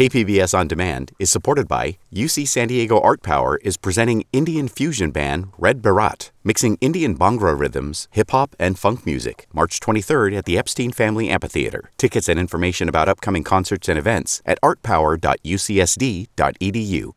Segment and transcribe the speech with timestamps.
[0.00, 5.10] KPBS On Demand is supported by UC San Diego Art Power is presenting Indian fusion
[5.10, 9.46] band Red Baraat, mixing Indian Bhangra rhythms, hip hop, and funk music.
[9.52, 11.90] March 23rd at the Epstein Family Amphitheater.
[11.98, 17.12] Tickets and information about upcoming concerts and events at artpower.ucsd.edu.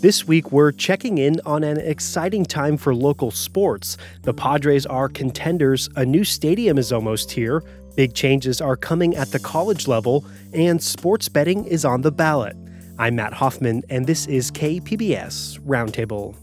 [0.00, 3.96] This week, we're checking in on an exciting time for local sports.
[4.22, 7.64] The Padres are contenders, a new stadium is almost here,
[7.98, 12.56] big changes are coming at the college level, and sports betting is on the ballot.
[12.96, 16.36] I'm Matt Hoffman, and this is KPBS Roundtable.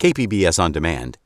[0.00, 1.18] KPBS On Demand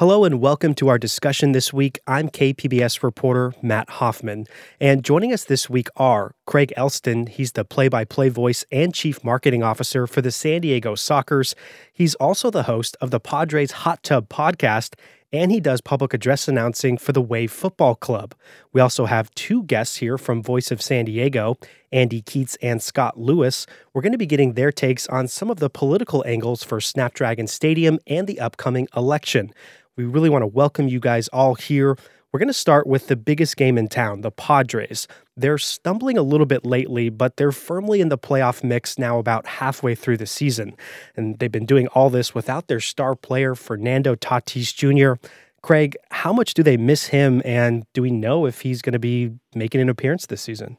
[0.00, 1.98] Hello and welcome to our discussion this week.
[2.06, 4.46] I'm KPBS reporter Matt Hoffman,
[4.80, 7.28] and joining us this week are Craig Elsten.
[7.28, 11.54] He's the play by play voice and chief marketing officer for the San Diego Sockers.
[11.92, 14.94] He's also the host of the Padres Hot Tub podcast,
[15.34, 18.34] and he does public address announcing for the Wave Football Club.
[18.72, 21.58] We also have two guests here from Voice of San Diego,
[21.92, 23.66] Andy Keatts and Scott Lewis.
[23.92, 27.46] We're going to be getting their takes on some of the political angles for Snapdragon
[27.46, 29.52] Stadium and the upcoming election.
[29.96, 31.96] We really want to welcome you guys all here.
[32.32, 35.08] We're going to start with the biggest game in town, the Padres.
[35.36, 39.46] They're stumbling a little bit lately, but they're firmly in the playoff mix now about
[39.46, 40.76] halfway through the season.
[41.16, 45.20] And they've been doing all this without their star player, Fernando Tatis Jr.
[45.62, 47.42] Craig, how much do they miss him?
[47.44, 50.78] And do we know if he's going to be making an appearance this season?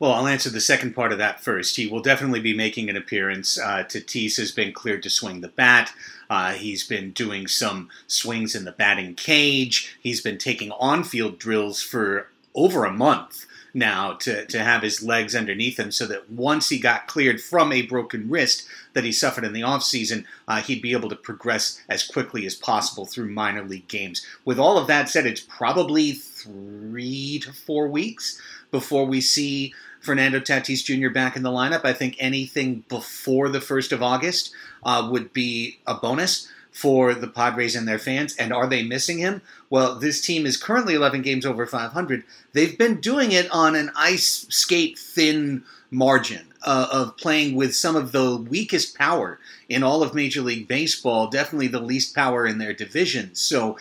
[0.00, 1.76] Well, I'll answer the second part of that first.
[1.76, 3.58] He will definitely be making an appearance.
[3.58, 5.92] Uh, Tatis has been cleared to swing the bat.
[6.30, 9.94] Uh, he's been doing some swings in the batting cage.
[10.00, 13.44] He's been taking on field drills for over a month
[13.74, 17.70] now to, to have his legs underneath him so that once he got cleared from
[17.70, 21.80] a broken wrist that he suffered in the offseason, uh, he'd be able to progress
[21.90, 24.26] as quickly as possible through minor league games.
[24.46, 30.40] With all of that said, it's probably three to four weeks before we see Fernando
[30.40, 31.10] Tatis Jr.
[31.10, 31.84] back in the lineup.
[31.84, 34.52] I think anything before the 1st of August
[34.82, 38.36] uh, would be a bonus for the Padres and their fans.
[38.36, 39.42] And are they missing him?
[39.68, 42.24] Well, this team is currently 11 games over 500.
[42.52, 47.96] They've been doing it on an ice skate thin margin uh, of playing with some
[47.96, 49.38] of the weakest power
[49.68, 53.34] in all of Major League Baseball, definitely the least power in their division.
[53.34, 53.76] So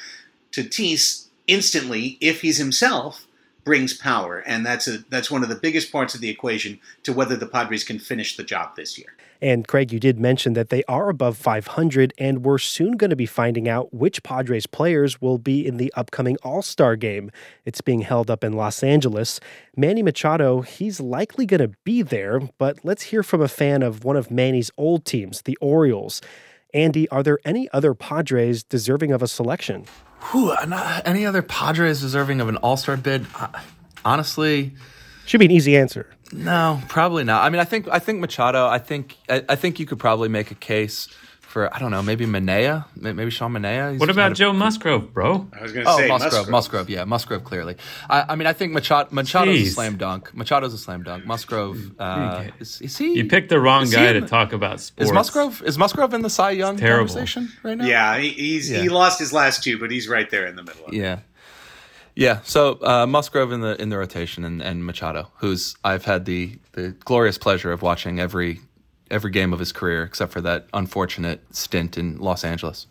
[0.51, 3.27] Tatis instantly, if he's himself,
[3.63, 7.13] brings power, and that's a that's one of the biggest parts of the equation to
[7.13, 9.15] whether the Padres can finish the job this year.
[9.41, 13.15] And Craig, you did mention that they are above 500, and we're soon going to
[13.15, 17.31] be finding out which Padres players will be in the upcoming All Star game.
[17.65, 19.39] It's being held up in Los Angeles.
[19.77, 24.03] Manny Machado, he's likely going to be there, but let's hear from a fan of
[24.03, 26.21] one of Manny's old teams, the Orioles.
[26.73, 29.85] Andy, are there any other Padres deserving of a selection?
[30.31, 30.53] Whew,
[31.05, 33.25] any other Padres deserving of an All Star bid?
[33.35, 33.47] Uh,
[34.05, 34.73] honestly,
[35.25, 36.07] should be an easy answer.
[36.31, 37.43] No, probably not.
[37.43, 38.67] I mean, I think I think Machado.
[38.67, 41.07] I think I, I think you could probably make a case
[41.49, 43.93] for I don't know, maybe Manaea, maybe Sean Manaea.
[43.93, 45.47] He's what about Joe Musgrove, bro?
[45.51, 47.43] I was going to oh, say Musgrove, Musgrove, Musgrove, yeah, Musgrove.
[47.43, 47.75] Clearly,
[48.07, 49.67] I, I mean, I think Machado, Machado's Jeez.
[49.67, 50.31] a slam dunk.
[50.35, 51.25] Machado's a slam dunk.
[51.25, 53.15] Musgrove, uh, is, is, he?
[53.15, 55.09] You picked the wrong guy to talk about sports.
[55.09, 57.85] Is Musgrove is Musgrove in the Cy Young conversation right now?
[57.85, 58.81] Yeah, he, he's yeah.
[58.81, 60.93] he lost his last two, but he's right there in the middle.
[60.93, 61.21] yeah.
[62.15, 66.25] Yeah, so uh, Musgrove in the in the rotation and, and Machado, who's I've had
[66.25, 68.59] the the glorious pleasure of watching every
[69.11, 72.87] every game of his career except for that unfortunate stint in Los Angeles.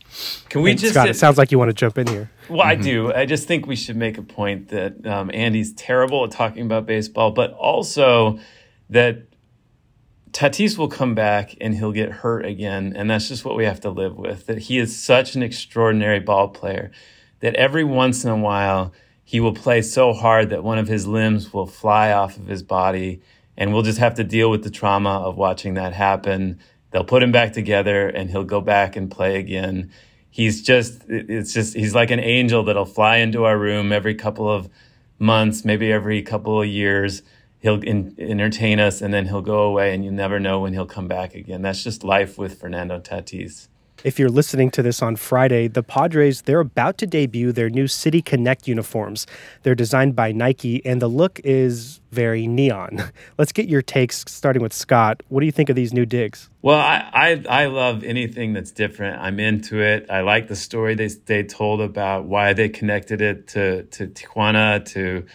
[0.49, 1.09] Can we just Scott?
[1.09, 2.31] It sounds like you want to jump in here.
[2.49, 2.69] Well, mm-hmm.
[2.69, 3.13] I do.
[3.13, 6.87] I just think we should make a point that um, Andy's terrible at talking about
[6.87, 8.39] baseball, but also
[8.91, 9.23] that
[10.33, 13.81] Tatis will come back and he'll get hurt again, and that's just what we have
[13.81, 14.47] to live with.
[14.47, 16.91] That he is such an extraordinary ball player
[17.41, 18.93] that every once in a while
[19.25, 22.63] he will play so hard that one of his limbs will fly off of his
[22.63, 23.21] body
[23.59, 26.61] and we'll just have to deal with the trauma of watching that happen.
[26.93, 29.91] They'll put him back together and he'll go back and play again.
[30.31, 34.49] He's just, it's just, he's like an angel that'll fly into our room every couple
[34.49, 34.71] of
[35.19, 37.23] months, maybe every couple of years.
[37.59, 40.87] He'll in, entertain us and then he'll go away and you never know when he'll
[40.87, 41.61] come back again.
[41.61, 43.67] That's just life with Fernando Tatis.
[44.05, 47.89] If you're listening to this on Friday, the Padres, they're about to debut their new
[47.89, 49.27] City Connect uniforms.
[49.65, 53.11] They're designed by Nike, and the look is very neon.
[53.39, 55.25] Let's get your takes, starting with Scott.
[55.31, 56.49] What do you think of these new digs?
[56.63, 59.21] Well, I, I, I love anything that's different.
[59.21, 60.07] I'm into it.
[60.09, 64.85] I like the story they, they told about why they connected it to, to Tijuana,
[64.93, 65.27] to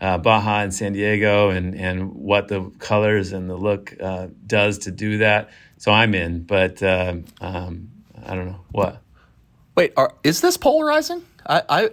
[0.00, 4.78] uh, Baja and San Diego, and, and what the colors and the look uh, does
[4.78, 5.50] to do that.
[5.78, 7.90] So I'm in, but uh, um,
[8.26, 9.00] I don't know what.
[9.74, 11.24] Wait, are, is this polarizing?
[11.46, 11.90] I, I,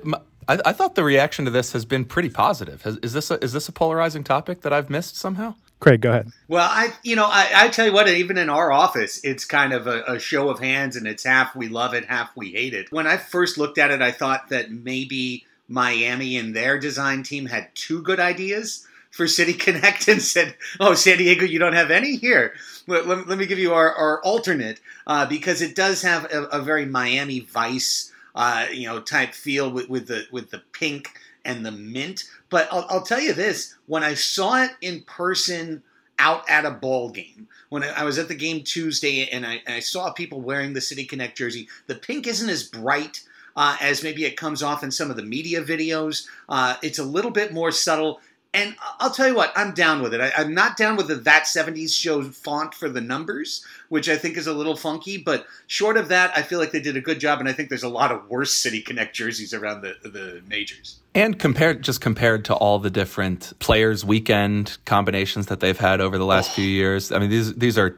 [0.47, 2.83] I, I thought the reaction to this has been pretty positive.
[2.83, 5.55] Has, is this a, is this a polarizing topic that I've missed somehow?
[5.79, 6.31] Craig, go ahead.
[6.47, 9.73] Well, I, you know, I, I tell you what, even in our office, it's kind
[9.73, 12.75] of a, a, show of hands, and it's half we love it, half we hate
[12.75, 12.91] it.
[12.91, 17.47] When I first looked at it, I thought that maybe Miami and their design team
[17.47, 21.91] had two good ideas for City Connect and said, "Oh, San Diego, you don't have
[21.91, 22.53] any here.
[22.87, 26.43] Let, let, let me give you our, our alternate uh, because it does have a,
[26.45, 31.11] a very Miami Vice, uh, you know, type feel with, with the with the pink
[31.45, 32.23] and the mint.
[32.49, 35.83] But I'll, I'll tell you this: when I saw it in person
[36.21, 37.47] out at a ball game.
[37.69, 40.81] When I was at the game Tuesday and I, and I, saw people wearing the
[40.81, 43.23] City Connect jersey, the pink isn't as bright
[43.55, 46.27] uh, as maybe it comes off in some of the media videos.
[46.47, 48.21] Uh, it's a little bit more subtle.
[48.53, 50.19] And I'll tell you what, I'm down with it.
[50.19, 54.17] I, am not down with the That 70s Show font for the numbers, which I
[54.17, 55.17] think is a little funky.
[55.17, 57.39] But short of that, I feel like they did a good job.
[57.39, 60.99] And I think there's a lot of worse City Connect jerseys around the, the majors.
[61.15, 66.17] And compared, just compared to all the different players' weekend combinations that they've had over
[66.17, 66.55] the last oh.
[66.55, 67.97] few years, I mean, these these are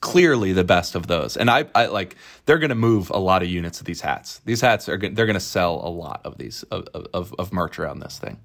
[0.00, 1.36] clearly the best of those.
[1.36, 4.40] And I, I like they're going to move a lot of units of these hats.
[4.44, 7.78] These hats are they're going to sell a lot of these of, of, of merch
[7.78, 8.38] around this thing.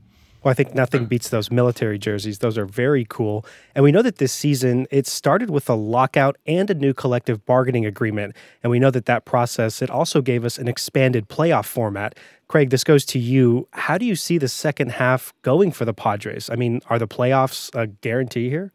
[0.45, 1.07] Well, I think nothing hmm.
[1.07, 2.38] beats those military jerseys.
[2.38, 3.44] Those are very cool.
[3.74, 7.44] And we know that this season it started with a lockout and a new collective
[7.47, 8.36] bargaining agreement.
[8.62, 12.15] And we know that that process it also gave us an expanded playoff format.
[12.47, 13.68] Craig, this goes to you.
[13.74, 16.48] How do you see the second half going for the Padres?
[16.51, 18.71] I mean, are the playoffs a guarantee here?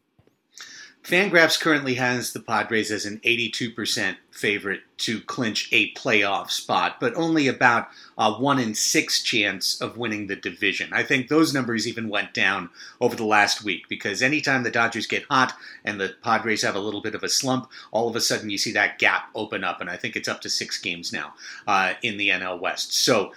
[1.03, 7.15] Fangraphs currently has the Padres as an 82% favorite to clinch a playoff spot, but
[7.15, 7.87] only about
[8.19, 10.93] a one in six chance of winning the division.
[10.93, 12.69] I think those numbers even went down
[12.99, 16.79] over the last week because anytime the Dodgers get hot and the Padres have a
[16.79, 19.81] little bit of a slump, all of a sudden you see that gap open up,
[19.81, 21.33] and I think it's up to six games now
[21.65, 22.93] uh, in the NL West.
[22.93, 23.33] So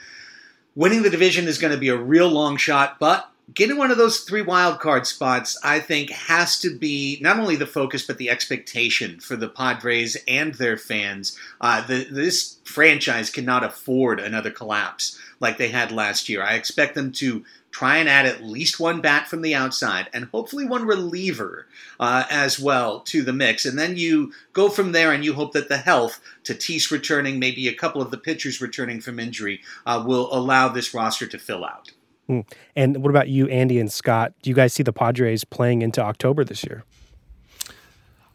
[0.75, 3.99] winning the division is going to be a real long shot, but getting one of
[3.99, 8.17] those three wild card spots, I think, has to be not only the focus but
[8.17, 11.37] the expectation for the Padres and their fans.
[11.61, 16.43] Uh, the, this franchise cannot afford another collapse like they had last year.
[16.43, 20.27] I expect them to try and add at least one bat from the outside and
[20.27, 21.67] hopefully one reliever
[21.99, 23.67] uh, as well to the mix.
[23.67, 27.67] And then you go from there and you hope that the health, Tatis returning, maybe
[27.67, 31.65] a couple of the pitchers returning from injury, uh, will allow this roster to fill
[31.65, 31.91] out.
[32.27, 32.41] Hmm.
[32.75, 34.33] And what about you, Andy and Scott?
[34.43, 36.85] Do you guys see the Padres playing into October this year?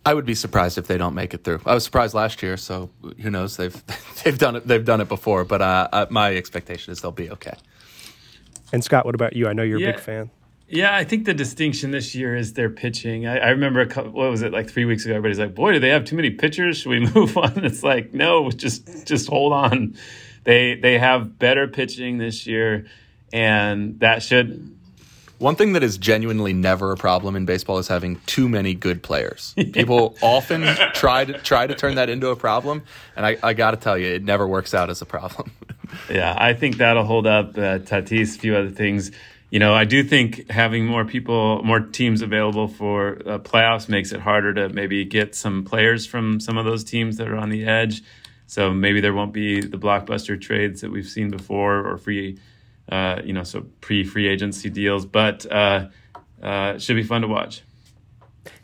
[0.06, 1.62] I would be surprised if they don't make it through.
[1.66, 2.90] I was surprised last year, so
[3.22, 3.58] who knows?
[3.58, 3.84] They've
[4.24, 4.68] they've done it.
[4.68, 7.56] They've done it before, but uh, uh, my expectation is they'll be okay.
[8.72, 9.48] And Scott, what about you?
[9.48, 9.90] I know you're yeah.
[9.90, 10.32] a big fan.
[10.72, 13.26] Yeah, I think the distinction this year is their pitching.
[13.26, 15.16] I, I, remember a couple, what was it like three weeks ago?
[15.16, 16.78] Everybody's like, "Boy, do they have too many pitchers?
[16.78, 19.96] Should we move on?" It's like, no, just just hold on.
[20.44, 22.86] They they have better pitching this year
[23.32, 24.76] and that should
[25.40, 29.02] one thing that is genuinely never a problem in baseball is having too many good
[29.02, 29.54] players.
[29.74, 32.84] People often try to try to turn that into a problem,
[33.16, 35.52] and I, I got to tell you, it never works out as a problem.
[36.10, 37.58] yeah, I think that'll hold up.
[37.58, 39.12] Uh, Tatis, a few other things.
[39.50, 44.12] You know, I do think having more people, more teams available for uh, playoffs makes
[44.12, 47.50] it harder to maybe get some players from some of those teams that are on
[47.50, 48.04] the edge.
[48.46, 52.40] So maybe there won't be the blockbuster trades that we've seen before or free
[52.90, 55.88] uh, you know, so pre free agency deals, but uh,
[56.42, 57.64] uh, should be fun to watch.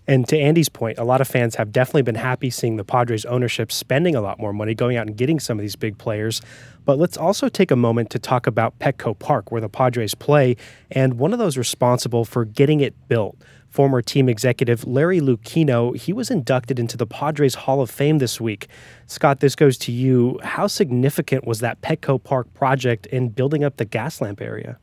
[0.08, 3.26] And to Andy's point, a lot of fans have definitely been happy seeing the Padres
[3.26, 6.42] ownership spending a lot more money, going out and getting some of these big players.
[6.86, 10.58] But let's also take a moment to talk about Petco Park, where the Padres play,
[10.92, 13.36] and one of those responsible for getting it built
[13.76, 18.40] former team executive Larry Lucchino, he was inducted into the Padres Hall of Fame this
[18.40, 18.68] week.
[19.06, 20.40] Scott, this goes to you.
[20.44, 24.80] How significant was that Petco Park project in building up the Gaslamp area?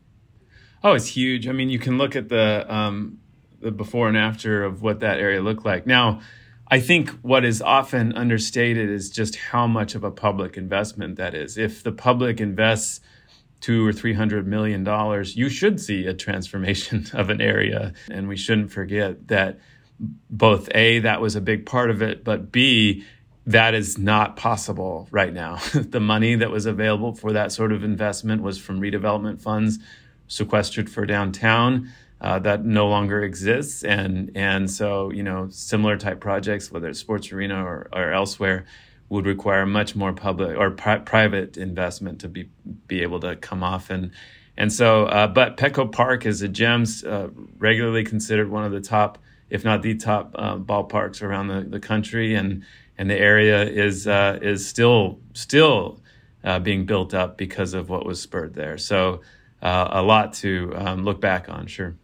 [0.85, 1.49] Oh, it's huge.
[1.49, 3.19] I mean, you can look at the um,
[3.61, 5.87] the before and after of what that area looked like.
[5.87, 6.21] Now,
[6.69, 11.35] I think what is often understated is just how much of a public investment that
[11.35, 11.57] is.
[11.57, 13.01] If the public invests
[13.63, 17.95] two or three hundred million dollars, you should see a transformation of an area.
[18.11, 19.59] And we shouldn't forget that
[20.29, 23.05] both A, that was a big part of it, but B,
[23.47, 25.59] that is not possible right now.
[25.75, 29.79] the money that was available for that sort of investment was from redevelopment funds
[30.27, 31.91] sequestered for downtown.
[32.21, 37.01] Uh, that no longer exists, and and so you know similar type projects, whether it's
[37.01, 38.65] sports arena or, or elsewhere,
[39.13, 42.49] would require much more public or pri- private investment to be
[42.87, 44.11] be able to come off and
[44.57, 45.05] and so.
[45.05, 47.29] Uh, but Petco Park is a gems, uh,
[47.59, 49.19] regularly considered one of the top,
[49.51, 52.65] if not the top, uh, ballparks around the, the country, and
[52.97, 56.01] and the area is uh, is still still
[56.43, 58.79] uh, being built up because of what was spurred there.
[58.79, 59.21] So
[59.61, 61.97] uh, a lot to um, look back on, sure.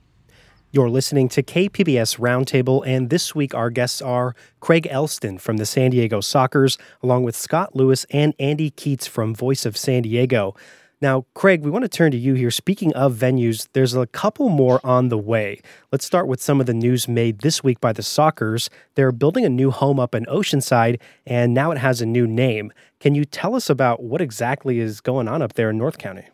[0.79, 5.67] You're listening to KPBS Roundtable, and this week our guests are Craig Elsten from the
[5.67, 10.55] San Diego Sockers, along with Scott Lewis and Andy Keatts from Voice of San Diego.
[11.01, 12.53] Now, Craig, we want to turn to you here.
[12.53, 15.61] Speaking of venues, there's a couple more on the way.
[15.91, 18.69] Let's start with some of the news made this week by the Sockers.
[18.95, 22.73] They're building a new home up in Oceanside, and now it has a new name.
[23.01, 26.29] Can you tell us about what exactly is going on up there in North County?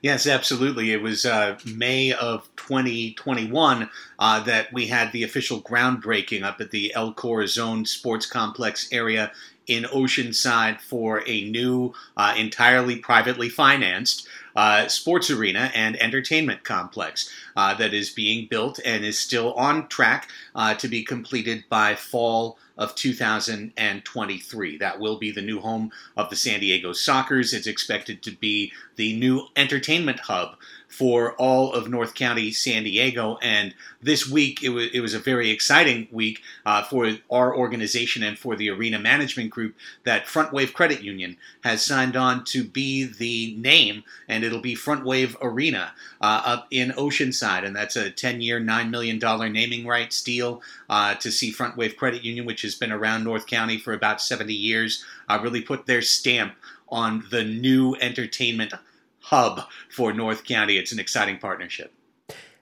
[0.00, 0.92] Yes, absolutely.
[0.92, 6.70] It was uh, May of 2021 uh, that we had the official groundbreaking up at
[6.70, 9.32] the El Corazon Sports Complex area
[9.66, 14.26] in Oceanside for a new, uh, entirely privately financed
[14.56, 19.88] uh, sports arena and entertainment complex uh, that is being built and is still on
[19.88, 24.78] track uh, to be completed by fall of 2023.
[24.78, 27.52] That will be the new home of the San Diego Sockers.
[27.52, 30.56] It's expected to be the new entertainment hub
[30.88, 33.38] for all of North County, San Diego.
[33.42, 38.22] And this week, it was, it was a very exciting week uh, for our organization
[38.22, 43.04] and for the Arena Management Group that Frontwave Credit Union has signed on to be
[43.04, 47.64] the name, and it'll be Frontwave Arena uh, up in Oceanside.
[47.64, 49.18] And that's a 10 year, $9 million
[49.52, 53.78] naming rights deal uh, to see Frontwave Credit Union, which has been around North County
[53.78, 56.54] for about 70 years, uh, really put their stamp
[56.88, 58.72] on the new entertainment
[59.20, 60.78] hub for North County.
[60.78, 61.92] It's an exciting partnership.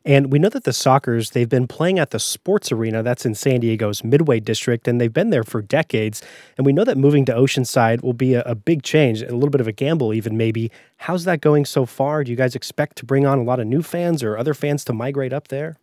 [0.07, 3.35] And we know that the Sockers, they've been playing at the sports arena that's in
[3.35, 6.23] San Diego's Midway District, and they've been there for decades.
[6.57, 9.51] And we know that moving to Oceanside will be a, a, big change, a little
[9.51, 10.71] bit of a gamble, even maybe.
[10.99, 12.23] How's that going so far?
[12.23, 14.85] Do you guys expect to bring on a lot of new fans or other fans
[14.85, 15.77] to migrate up there?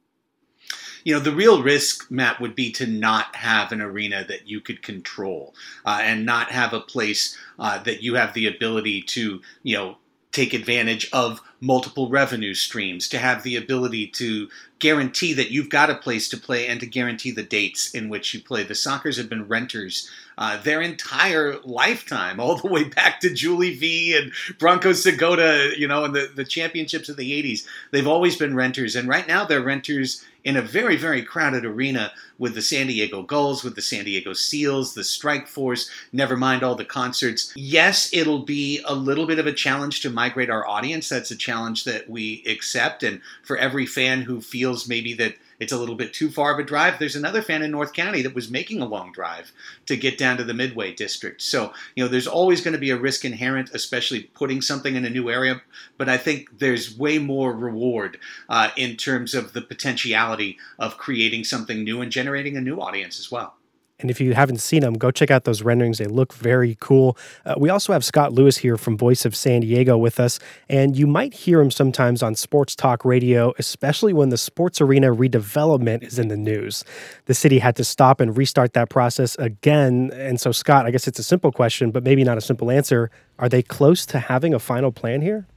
[1.04, 4.62] you know, the real risk, Matt, would be to not have an arena that you
[4.62, 5.54] could control
[5.86, 9.98] uh, and not have a place uh, that you have the ability to, you know,
[10.34, 14.50] take advantage of multiple revenue streams, to have the ability to
[14.80, 18.34] guarantee that you've got a place to play and to guarantee the dates in which
[18.34, 18.64] you play.
[18.64, 23.78] The Sockers have been renters uh, their entire lifetime, all the way back to Juli
[23.78, 27.66] Veee and Branko Segota, you know, and the, the championships of the 80s.
[27.92, 32.12] They've always been renters, and right now they're renters in a very, very crowded arena
[32.38, 36.64] with the San Diego Gulls, with the San Diego Seals, the Strike Force, never mind
[36.64, 37.54] all the concerts.
[37.56, 41.10] Yes, it'll be a little bit of a challenge to migrate our audience.
[41.10, 43.04] That's a challenge that we accept.
[43.04, 46.60] And for every fan who feels maybe that it's a little bit too far of
[46.60, 47.00] a drive.
[47.00, 49.52] There's another fan in North County that was making a long drive
[49.86, 51.42] to get down to the Midway district.
[51.42, 55.06] So, you know, there's always going to be a risk inherent, especially putting something in
[55.06, 55.62] a new area.
[55.98, 61.46] But I think there's way more reward uh, in terms of the potentiality of creating
[61.46, 63.56] something new and generating a new audience as well.
[64.00, 65.98] And if you haven't seen them, go check out those renderings.
[65.98, 67.18] They look very cool.
[67.46, 70.40] Uh, we also have Scott Lewis here from Voice of San Diego with us.
[70.68, 75.14] And you might hear him sometimes on sports talk radio, especially when the sports arena
[75.14, 76.84] redevelopment is in the news.
[77.26, 80.12] The city had to stop and restart that process again.
[80.14, 83.12] And so, Scott, I guess it's a simple question, but maybe not a simple answer.
[83.40, 85.48] Are they close to having a final plan here?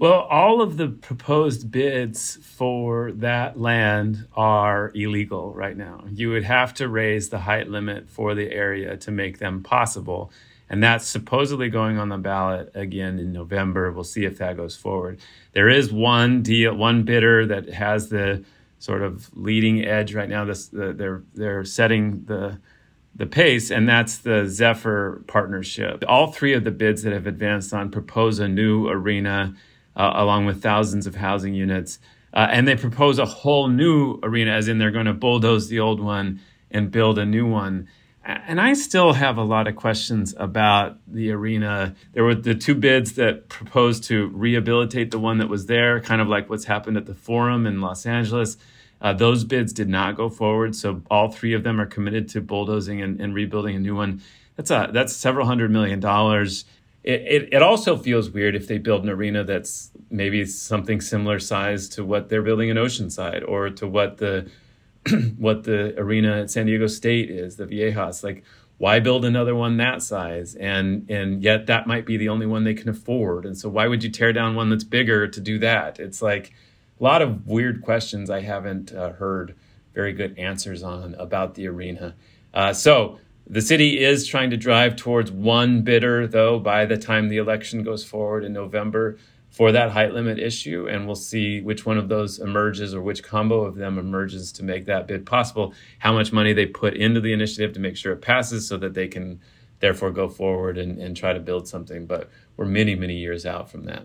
[0.00, 6.04] Well, all of the proposed bids for that land are illegal right now.
[6.12, 10.30] You would have to raise the height limit for the area to make them possible.
[10.70, 13.90] And that's supposedly going on the ballot again in November.
[13.90, 15.18] We'll see if that goes forward.
[15.52, 18.44] There is one deal, one bidder that has the
[18.78, 20.44] sort of leading edge right now.
[20.44, 22.60] This the, they're they're setting the
[23.16, 26.04] the pace, and that's the Zephyr partnership.
[26.06, 29.56] All three of the bids that have advanced on propose a new arena
[29.98, 31.98] uh, along with thousands of housing units.
[32.32, 35.80] Uh, and they propose a whole new arena, as in they're going to bulldoze the
[35.80, 36.40] old one
[36.70, 37.88] and build a new one.
[38.24, 41.96] And I still have a lot of questions about the arena.
[42.12, 46.20] There were the two bids that proposed to rehabilitate the one that was there, kind
[46.20, 48.58] of like what's happened at the Forum in Los Angeles.
[49.00, 52.42] Uh, those bids did not go forward, so all three of them are committed to
[52.42, 54.20] bulldozing and, and rebuilding a new one.
[54.56, 56.64] That's a that's several hundred million dollars
[57.08, 61.38] it, it, it also feels weird if they build an arena that's maybe something similar
[61.38, 64.50] size to what they're building in Oceanside or to what the
[65.38, 68.22] what the arena at San Diego State is, the Viejas.
[68.22, 68.44] Like,
[68.76, 70.54] why build another one that size?
[70.54, 73.46] And and yet that might be the only one they can afford.
[73.46, 75.98] And so why would you tear down one that's bigger to do that?
[75.98, 76.52] It's like
[77.00, 79.54] a lot of weird questions I haven't uh, heard
[79.94, 82.16] very good answers on about the arena.
[82.52, 83.18] Uh, so
[83.50, 87.82] the city is trying to drive towards one bidder, though, by the time the election
[87.82, 89.16] goes forward in November
[89.50, 90.86] for that height limit issue.
[90.86, 94.64] And we'll see which one of those emerges or which combo of them emerges to
[94.64, 98.12] make that bid possible, how much money they put into the initiative to make sure
[98.12, 99.40] it passes so that they can
[99.80, 102.04] therefore go forward and, and try to build something.
[102.04, 104.04] But we're many, many years out from that.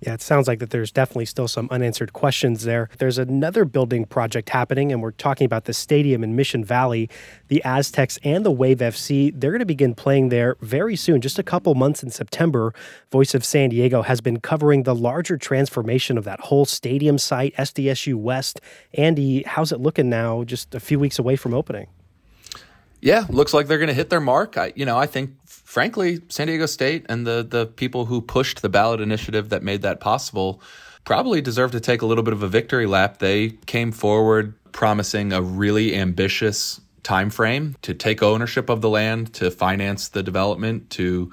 [0.00, 2.88] Yeah, it sounds like that there's definitely still some unanswered questions there.
[2.98, 7.10] There's another building project happening, and we're talking about the stadium in Mission Valley.
[7.48, 11.36] The Aztecs and the Wave FC, they're going to begin playing there very soon, just
[11.40, 12.72] a couple months in September.
[13.10, 17.52] Voice of San Diego has been covering the larger transformation of that whole stadium site,
[17.56, 18.60] SDSU West.
[18.94, 21.88] Andy, how's it looking now, just a few weeks away from opening?
[23.00, 24.56] Yeah, looks like they're going to hit their mark.
[24.56, 28.62] I, you know, I think frankly, San Diego State and the the people who pushed
[28.62, 30.60] the ballot initiative that made that possible
[31.04, 33.18] probably deserve to take a little bit of a victory lap.
[33.18, 39.32] They came forward promising a really ambitious time frame to take ownership of the land,
[39.34, 41.32] to finance the development, to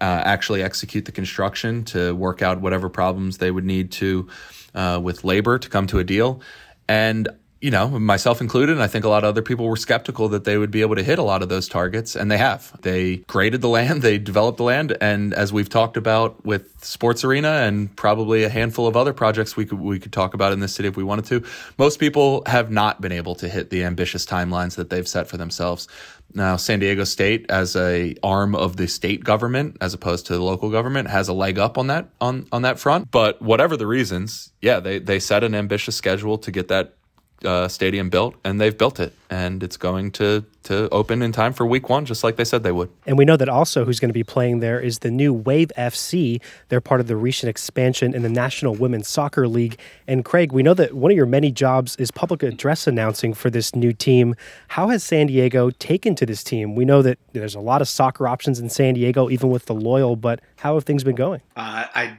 [0.00, 4.28] uh, actually execute the construction, to work out whatever problems they would need to
[4.74, 6.40] uh, with labor to come to a deal.
[6.88, 7.28] And
[7.60, 10.44] you know, myself included, and I think a lot of other people were skeptical that
[10.44, 12.74] they would be able to hit a lot of those targets, and they have.
[12.80, 17.22] They graded the land, they developed the land, and as we've talked about with Sports
[17.22, 20.60] Arena and probably a handful of other projects we could we could talk about in
[20.60, 21.44] this city if we wanted to,
[21.76, 25.36] most people have not been able to hit the ambitious timelines that they've set for
[25.36, 25.86] themselves.
[26.32, 30.42] Now, San Diego State, as a arm of the state government, as opposed to the
[30.42, 33.10] local government, has a leg up on that on on that front.
[33.10, 36.94] But whatever the reasons, yeah, they they set an ambitious schedule to get that
[37.44, 41.52] uh, stadium built, and they've built it, and it's going to to open in time
[41.52, 42.90] for Week One, just like they said they would.
[43.06, 45.72] And we know that also who's going to be playing there is the new Wave
[45.76, 46.40] FC.
[46.68, 49.78] They're part of the recent expansion in the National Women's Soccer League.
[50.06, 53.48] And Craig, we know that one of your many jobs is public address announcing for
[53.48, 54.34] this new team.
[54.68, 56.74] How has San Diego taken to this team?
[56.74, 59.74] We know that there's a lot of soccer options in San Diego, even with the
[59.74, 60.14] Loyal.
[60.14, 61.40] But how have things been going?
[61.56, 62.18] Uh, I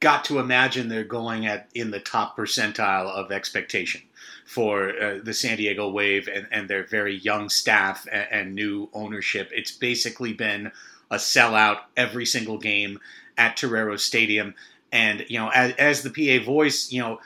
[0.00, 4.00] got to imagine they're going at in the top percentile of expectation
[4.52, 8.90] for uh, the San Diego Wave and, and their very young staff and, and, new
[8.92, 9.50] ownership.
[9.50, 10.70] It's basically been
[11.10, 13.00] a sellout every single game
[13.38, 14.54] at Torero Stadium.
[14.92, 17.20] And, you know, as, as the PA voice, you know,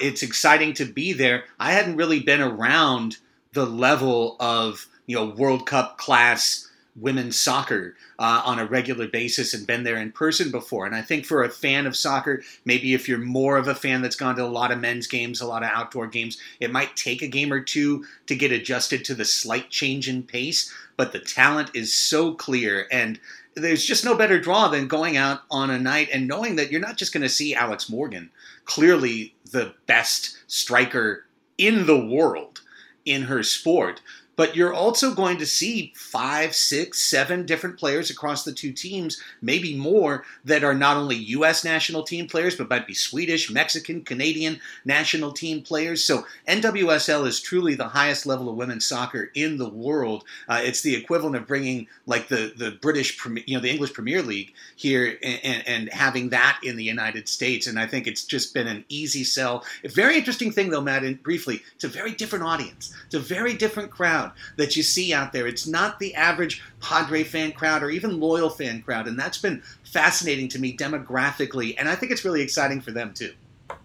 [0.00, 1.44] it's exciting to be there.
[1.60, 3.18] I hadn't really been around
[3.52, 6.67] the level of, you know, World Cup class
[7.00, 10.86] women's soccer uh, on a regular basis and been there in person before.
[10.86, 14.02] And I think for a fan of soccer, maybe if you're more of a fan
[14.02, 16.96] that's gone to a lot of men's games, a lot of outdoor games, it might
[16.96, 20.72] take a game or two to get adjusted to the slight change in pace.
[20.96, 23.20] But the talent is so clear and
[23.54, 26.80] there's just no better draw than going out on a night and knowing that you're
[26.80, 28.30] not just going to see Alex Morgan,
[28.64, 31.24] clearly the best striker
[31.56, 32.60] in the world
[33.04, 34.00] in her sport,
[34.38, 39.20] but you're also going to see five, six, seven different players across the two teams,
[39.42, 41.64] maybe more, that are not only U.S.
[41.64, 46.04] national team players, but might be Swedish, Mexican, Canadian national team players.
[46.04, 50.22] So NWSL is truly the highest level of women's soccer in the world.
[50.48, 54.22] Uh, it's the equivalent of bringing like the the British, you know, the English Premier
[54.22, 57.66] League here and, and having that in the United States.
[57.66, 59.64] And I think it's just been an easy sell.
[59.82, 61.02] A very interesting thing, though, Matt.
[61.02, 62.94] And briefly, it's a very different audience.
[63.06, 65.46] It's a very different crowd crowd that you see out there.
[65.46, 69.62] It's not the average Padre fan crowd or even loyal fan crowd, and that's been
[69.84, 73.32] fascinating to me demographically, and I think it's really exciting for them too.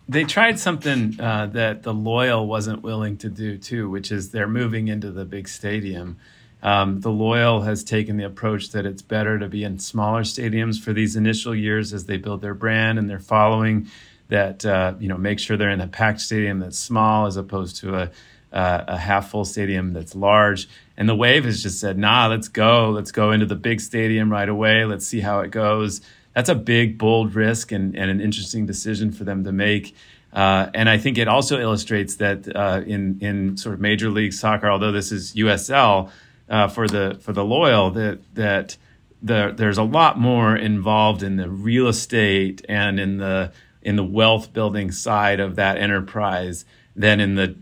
[0.08, 4.48] They tried something uh, that the loyal wasn't willing to do too, which is they're
[4.48, 6.18] moving into the big stadium.
[6.62, 10.82] Um, the Loyal has taken the approach that it's better to be in smaller stadiums
[10.82, 13.88] for these initial years as they build their brand and their following.
[14.30, 17.76] That uh, you know, make sure they're in a packed stadium that's small as opposed
[17.82, 18.12] to a
[18.54, 20.70] uh, a half full stadium that's large.
[20.96, 22.92] And the Wave has just said, nah, let's go.
[22.92, 24.86] Let's go into the big stadium right away.
[24.86, 26.02] Let's see how it goes.
[26.34, 29.96] That's a big, bold risk and, and an interesting decision for them to make.
[30.32, 34.34] Uh, and I think it also illustrates that uh, in in sort of Major League
[34.34, 36.10] Soccer, although this is USL
[36.50, 38.78] uh, for the for the loyal, that that
[39.22, 43.52] the, there's a lot more involved in the real estate and in the
[43.84, 47.56] in the wealth building side of that enterprise than in the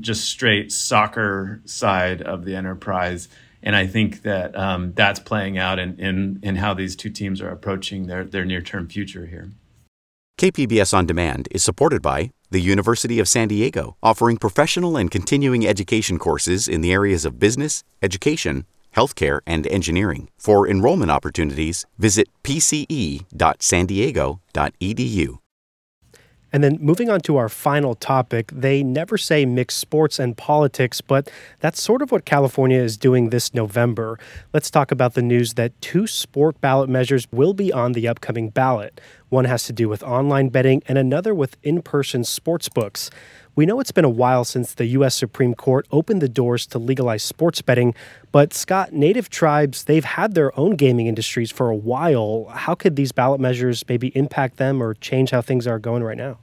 [0.00, 3.28] just straight soccer side of the enterprise.
[3.62, 7.40] And I think that um, that's playing out in, in, in how these two teams
[7.40, 9.50] are approaching their, their near term future here.
[10.38, 15.66] KPBS On Demand is supported by the University of San Diego, offering professional and continuing
[15.66, 20.28] education courses in the areas of business, education, healthcare, and engineering.
[20.38, 25.38] For enrollment opportunities, visit pce.sandiego.edu.
[26.54, 31.00] And then moving on to our final topic, they never say mix sports and politics,
[31.00, 34.20] but that's sort of what California is doing this November.
[34.52, 38.50] Let's talk about the news that two sport ballot measures will be on the upcoming
[38.50, 39.00] ballot.
[39.30, 43.10] One has to do with online betting and another with in person sports books.
[43.56, 45.14] We know it's been a while since the U.S.
[45.14, 47.94] Supreme Court opened the doors to legalize sports betting,
[48.32, 52.46] but Scott, Native tribes, they've had their own gaming industries for a while.
[52.50, 56.16] How could these ballot measures maybe impact them or change how things are going right
[56.16, 56.38] now?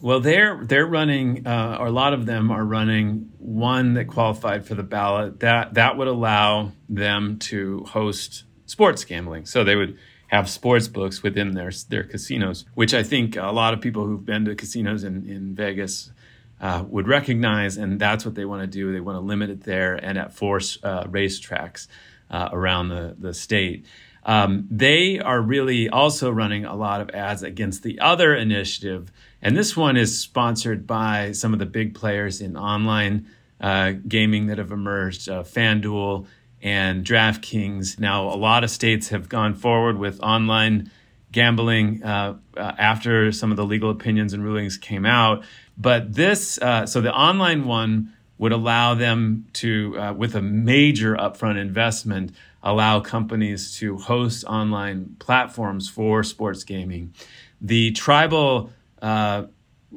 [0.00, 4.64] Well, they're they're running, uh, or a lot of them are running one that qualified
[4.64, 9.46] for the ballot that that would allow them to host sports gambling.
[9.46, 13.74] So they would have sports books within their their casinos, which I think a lot
[13.74, 16.12] of people who've been to casinos in in Vegas
[16.60, 18.92] uh, would recognize, and that's what they want to do.
[18.92, 21.86] They want to limit it there and at four uh, racetracks
[22.30, 23.86] uh, around the the state.
[24.24, 29.56] Um, they are really also running a lot of ads against the other initiative and
[29.56, 33.28] this one is sponsored by some of the big players in online
[33.60, 36.26] uh, gaming that have emerged uh, FanDuel
[36.60, 38.00] and DraftKings.
[38.00, 40.90] Now, a lot of states have gone forward with online
[41.30, 45.44] gambling uh, uh after some of the legal opinions and rulings came out.
[45.76, 51.16] But this, uh, so the online one would allow them to, uh, with a major
[51.16, 57.12] upfront investment, allow companies to host online platforms for sports gaming.
[57.60, 58.70] The tribal
[59.02, 59.44] uh,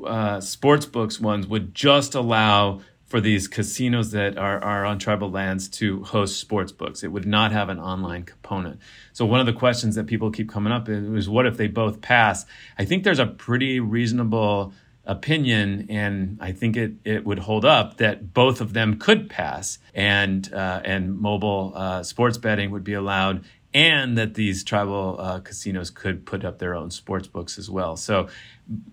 [0.06, 5.30] uh, sports books ones would just allow for these casinos that are, are on tribal
[5.30, 7.04] lands to host sports books.
[7.04, 8.80] It would not have an online component.
[9.12, 12.00] So one of the questions that people keep coming up is, what if they both
[12.00, 12.46] pass?
[12.80, 14.72] I think there's a pretty reasonable
[15.04, 19.78] opinion, and I think it, it would hold up that both of them could pass,
[19.94, 23.44] and uh, and mobile uh, sports betting would be allowed,
[23.74, 27.98] and that these tribal uh, casinos could put up their own sports books as well.
[27.98, 28.30] So,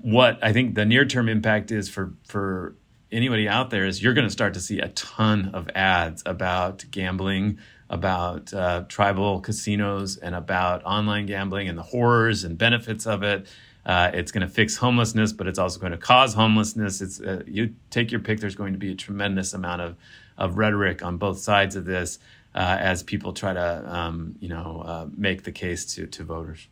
[0.00, 2.74] what I think the near term impact is for for
[3.10, 6.84] anybody out there is you're going to start to see a ton of ads about
[6.90, 7.58] gambling,
[7.90, 13.46] about uh, tribal casinos, and about online gambling and the horrors and benefits of it.
[13.86, 17.00] Uh, it's going to fix homelessness, but it's also going to cause homelessness.
[17.00, 18.40] It's uh, you take your pick.
[18.40, 19.96] There's going to be a tremendous amount of
[20.36, 22.18] of rhetoric on both sides of this
[22.54, 26.68] uh, as people try to, um, you know, uh, make the case to, to voters.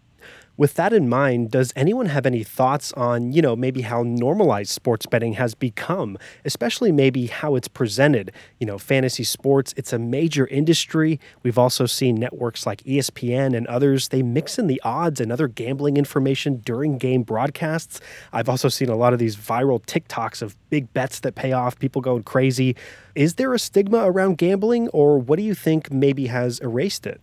[0.59, 4.71] With that in mind, does anyone have any thoughts on, you know, maybe how normalized
[4.71, 6.17] sports betting has become,
[6.47, 8.33] especially maybe how it's presented?
[8.59, 11.21] You know, fantasy sports, it's a major industry.
[11.43, 15.47] We've also seen networks like ESPN and others, they mix in the odds and other
[15.47, 18.01] gambling information during game broadcasts.
[18.33, 21.79] I've also seen a lot of these viral TikToks of big bets that pay off,
[21.79, 22.77] people going crazy.
[23.15, 27.21] Is there a stigma around gambling, or what do you think maybe has erased it?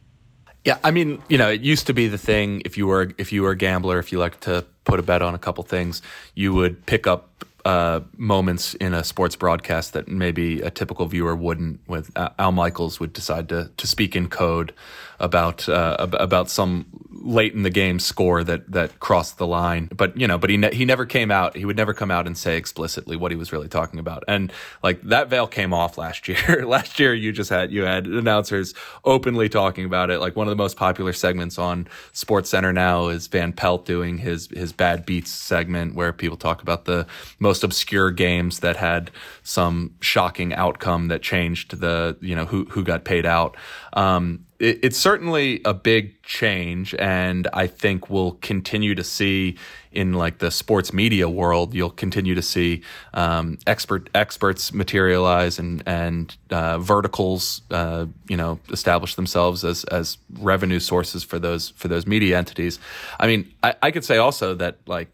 [0.65, 3.33] Yeah, I mean, you know, it used to be the thing if you were if
[3.33, 6.01] you were a gambler, if you like to put a bet on a couple things,
[6.35, 11.35] you would pick up uh, moments in a sports broadcast that maybe a typical viewer
[11.35, 11.79] wouldn't.
[11.87, 14.73] With Al Michaels would decide to to speak in code
[15.19, 16.85] about uh, about some
[17.23, 19.89] late in the game score that that crossed the line.
[19.95, 21.55] But you know, but he ne- he never came out.
[21.55, 24.23] He would never come out and say explicitly what he was really talking about.
[24.27, 24.51] And
[24.83, 26.65] like that veil came off last year.
[26.65, 28.73] last year, you just had you had announcers
[29.05, 30.19] openly talking about it.
[30.19, 34.17] Like one of the most popular segments on Sports Center now is Van Pelt doing
[34.17, 37.07] his his bad beats segment where people talk about the
[37.39, 39.11] most obscure games that had
[39.43, 43.55] some shocking outcome that changed the you know who who got paid out.
[43.93, 49.57] Um, it, it's certainly a big change, and I think we'll continue to see
[49.91, 52.81] in like the sports media world, you'll continue to see
[53.13, 60.17] um, expert experts materialize and and uh, verticals, uh, you know, establish themselves as as
[60.39, 62.79] revenue sources for those for those media entities.
[63.19, 65.09] I mean, I, I could say also that like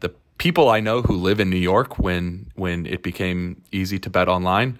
[0.00, 4.08] the people I know who live in New York when when it became easy to
[4.08, 4.78] bet online,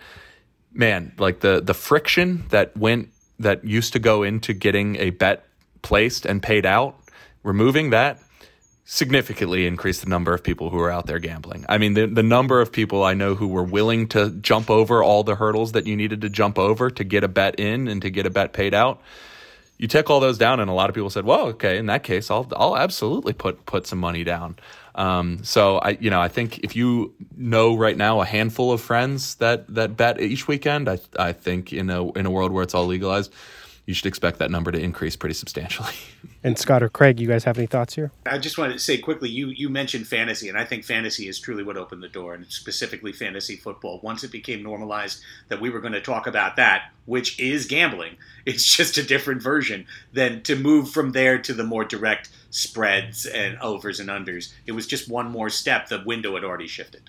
[0.72, 3.11] man, like the the friction that went
[3.42, 5.44] that used to go into getting a bet
[5.82, 6.96] placed and paid out,
[7.42, 8.18] removing that
[8.84, 11.64] significantly increased the number of people who are out there gambling.
[11.68, 15.02] I mean, the, the number of people I know who were willing to jump over
[15.02, 18.02] all the hurdles that you needed to jump over to get a bet in and
[18.02, 19.00] to get a bet paid out.
[19.78, 22.04] You take all those down, and a lot of people said, "Well, okay, in that
[22.04, 24.56] case, I'll I'll absolutely put put some money down."
[24.94, 28.80] Um, so I, you know, I think if you know right now a handful of
[28.80, 32.62] friends that that bet each weekend, I I think in a in a world where
[32.62, 33.32] it's all legalized,
[33.86, 35.92] you should expect that number to increase pretty substantially.
[36.44, 38.10] And Scott or Craig, you guys have any thoughts here?
[38.26, 41.38] I just wanted to say quickly, you you mentioned fantasy, and I think fantasy is
[41.38, 44.00] truly what opened the door, and specifically fantasy football.
[44.02, 48.16] Once it became normalized that we were going to talk about that, which is gambling,
[48.44, 49.86] it's just a different version.
[50.12, 54.72] Then to move from there to the more direct spreads and overs and unders, it
[54.72, 55.86] was just one more step.
[55.88, 57.08] The window had already shifted.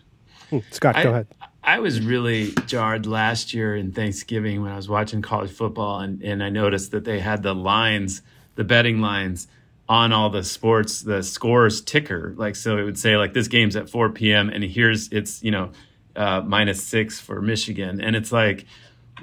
[0.51, 1.27] Hmm, Scott, I, go ahead.
[1.63, 6.21] I was really jarred last year in Thanksgiving when I was watching college football, and,
[6.21, 8.21] and I noticed that they had the lines
[8.56, 9.47] the betting lines
[9.89, 12.34] on all the sports, the scores ticker.
[12.38, 14.49] Like, so it would say, like, this game's at 4 p.m.
[14.49, 15.71] and here's it's, you know,
[16.15, 17.99] uh, minus six for Michigan.
[17.99, 18.65] And it's like,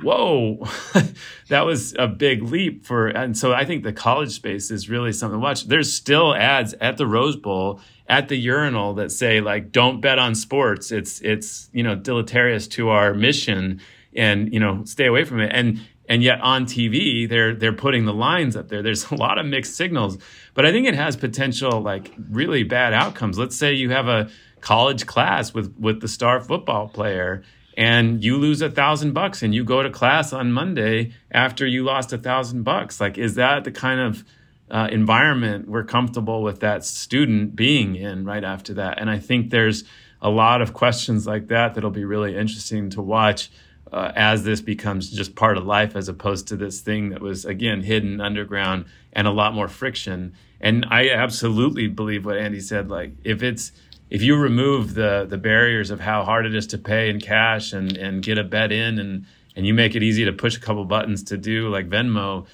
[0.02, 0.66] whoa,
[1.48, 3.08] that was a big leap for.
[3.08, 5.64] And so I think the college space is really something to watch.
[5.64, 10.18] There's still ads at the Rose Bowl at the urinal that say like don't bet
[10.18, 13.80] on sports it's it's you know deleterious to our mission
[14.16, 18.04] and you know stay away from it and and yet on TV they're they're putting
[18.04, 18.82] the lines up there.
[18.82, 20.18] There's a lot of mixed signals,
[20.54, 23.38] but I think it has potential like really bad outcomes.
[23.38, 24.28] Let's say you have a
[24.60, 27.44] college class with with the star football player
[27.76, 31.85] and you lose a thousand bucks and you go to class on Monday after you
[31.85, 33.00] lost a thousand bucks.
[33.00, 34.24] Like, is that the kind of
[34.70, 39.00] uh, environment we're comfortable with that student being in right after that?
[39.00, 39.85] And I think there's
[40.22, 43.50] a lot of questions like that that'll be really interesting to watch
[43.92, 47.44] uh, as this becomes just part of life as opposed to this thing that was
[47.44, 52.88] again hidden underground and a lot more friction and i absolutely believe what andy said
[52.88, 53.72] like if it's
[54.11, 57.73] if you remove the the barriers of how hard it is to pay in cash
[57.73, 60.61] and and get a bet in and and you make it easy to push a
[60.61, 62.46] couple buttons to do like venmo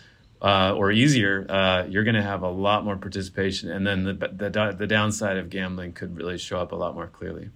[0.43, 4.13] uh, or easier, uh, you're going to have a lot more participation, and then the,
[4.13, 7.49] the the downside of gambling could really show up a lot more clearly.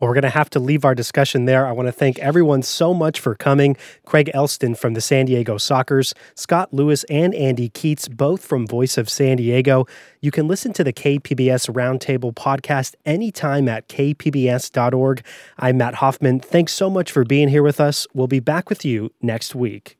[0.00, 1.66] Well, we're going to have to leave our discussion there.
[1.66, 3.76] I want to thank everyone so much for coming.
[4.06, 8.96] Craig Elsten from the San Diego Sockers, Scott Lewis and Andy Keatts, both from Voice
[8.96, 9.86] of San Diego.
[10.22, 15.22] You can listen to the KPBS Roundtable podcast anytime at kpbs.org.
[15.58, 16.40] I'm Matt Hoffman.
[16.40, 18.06] Thanks so much for being here with us.
[18.14, 19.99] We'll be back with you next week.